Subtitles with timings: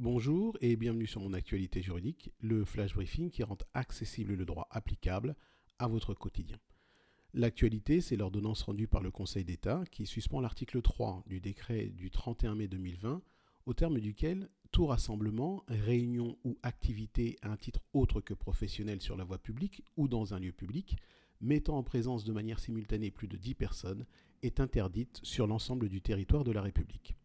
[0.00, 4.68] Bonjour et bienvenue sur mon actualité juridique, le flash briefing qui rend accessible le droit
[4.70, 5.34] applicable
[5.80, 6.60] à votre quotidien.
[7.34, 12.12] L'actualité, c'est l'ordonnance rendue par le Conseil d'État qui suspend l'article 3 du décret du
[12.12, 13.22] 31 mai 2020,
[13.66, 19.16] au terme duquel tout rassemblement, réunion ou activité à un titre autre que professionnel sur
[19.16, 20.96] la voie publique ou dans un lieu public,
[21.40, 24.06] mettant en présence de manière simultanée plus de 10 personnes,
[24.44, 27.16] est interdite sur l'ensemble du territoire de la République.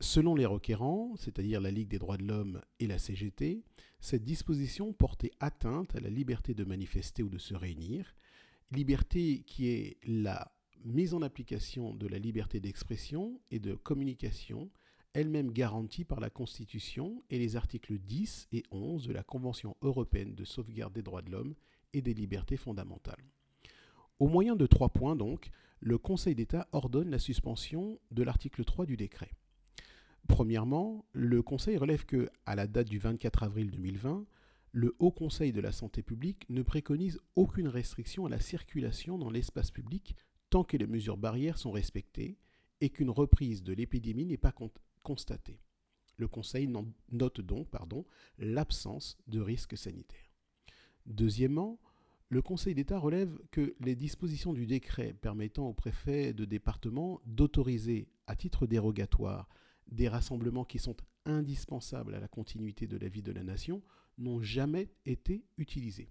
[0.00, 3.64] Selon les requérants, c'est-à-dire la Ligue des droits de l'homme et la CGT,
[4.00, 8.14] cette disposition portait atteinte à la liberté de manifester ou de se réunir,
[8.70, 10.52] liberté qui est la
[10.84, 14.70] mise en application de la liberté d'expression et de communication,
[15.14, 20.36] elle-même garantie par la Constitution et les articles 10 et 11 de la Convention européenne
[20.36, 21.54] de sauvegarde des droits de l'homme
[21.92, 23.24] et des libertés fondamentales.
[24.20, 28.86] Au moyen de trois points donc, le Conseil d'État ordonne la suspension de l'article 3
[28.86, 29.30] du décret.
[30.28, 34.24] Premièrement, le Conseil relève que, à la date du 24 avril 2020,
[34.72, 39.30] le Haut Conseil de la santé publique ne préconise aucune restriction à la circulation dans
[39.30, 40.14] l'espace public
[40.50, 42.38] tant que les mesures barrières sont respectées
[42.80, 44.54] et qu'une reprise de l'épidémie n'est pas
[45.02, 45.60] constatée.
[46.16, 46.70] Le Conseil
[47.10, 47.68] note donc
[48.38, 50.30] l'absence de risque sanitaire.
[51.06, 51.80] Deuxièmement,
[52.28, 58.08] le Conseil d'État relève que les dispositions du décret permettant au préfet de département d'autoriser
[58.26, 59.48] à titre dérogatoire
[59.88, 63.82] des rassemblements qui sont indispensables à la continuité de la vie de la nation
[64.18, 66.10] n'ont jamais été utilisés.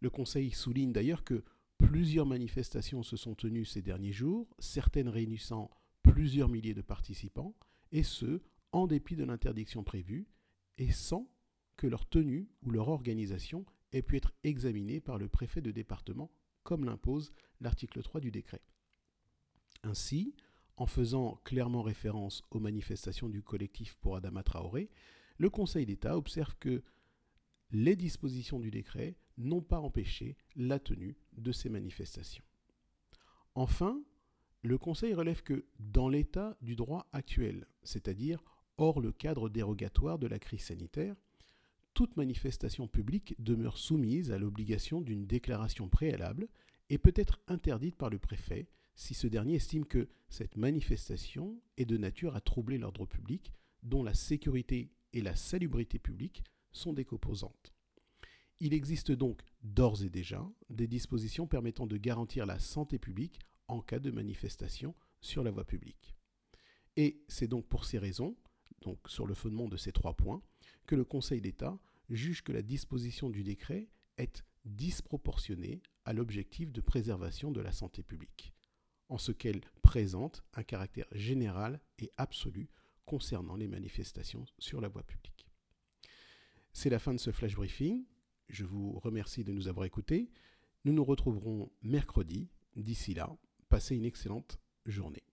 [0.00, 1.44] Le Conseil souligne d'ailleurs que
[1.78, 5.70] plusieurs manifestations se sont tenues ces derniers jours, certaines réunissant
[6.02, 7.54] plusieurs milliers de participants,
[7.92, 8.40] et ce,
[8.72, 10.26] en dépit de l'interdiction prévue,
[10.78, 11.30] et sans
[11.76, 16.30] que leur tenue ou leur organisation ait pu être examinée par le préfet de département,
[16.62, 18.62] comme l'impose l'article 3 du décret.
[19.82, 20.34] Ainsi,
[20.76, 24.90] en faisant clairement référence aux manifestations du collectif pour Adama Traoré,
[25.38, 26.82] le Conseil d'État observe que
[27.70, 32.44] les dispositions du décret n'ont pas empêché la tenue de ces manifestations.
[33.54, 34.02] Enfin,
[34.62, 38.42] le Conseil relève que dans l'état du droit actuel, c'est-à-dire
[38.78, 41.16] hors le cadre dérogatoire de la crise sanitaire,
[41.94, 46.48] toute manifestation publique demeure soumise à l'obligation d'une déclaration préalable
[46.90, 51.84] et peut être interdite par le préfet si ce dernier estime que cette manifestation est
[51.84, 53.52] de nature à troubler l'ordre public,
[53.82, 56.42] dont la sécurité et la salubrité publique
[56.72, 57.74] sont des composantes.
[58.58, 63.82] Il existe donc d'ores et déjà des dispositions permettant de garantir la santé publique en
[63.82, 66.16] cas de manifestation sur la voie publique.
[66.96, 68.34] Et c'est donc pour ces raisons,
[68.80, 70.42] donc sur le fondement de ces trois points,
[70.86, 76.80] que le Conseil d'État juge que la disposition du décret est disproportionnée à l'objectif de
[76.80, 78.55] préservation de la santé publique
[79.08, 82.68] en ce qu'elle présente un caractère général et absolu
[83.04, 85.46] concernant les manifestations sur la voie publique.
[86.72, 88.04] C'est la fin de ce flash briefing.
[88.48, 90.30] Je vous remercie de nous avoir écoutés.
[90.84, 92.48] Nous nous retrouverons mercredi.
[92.74, 93.34] D'ici là,
[93.68, 95.24] passez une excellente journée.